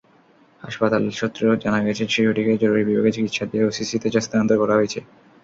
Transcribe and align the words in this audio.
হাসপাতাল 0.63 1.03
সূত্রে 1.19 1.45
জানা 1.63 1.79
গেছে, 1.85 2.03
শিশুটিকে 2.05 2.53
জরুরি 2.61 2.83
বিভাগে 2.85 3.11
চিকিৎসা 3.15 3.45
দিয়ে 3.45 3.63
ওসিসিতে 3.65 4.07
স্থানান্তর 4.17 4.57
করা 4.61 4.77
হয়েছে। 4.79 4.99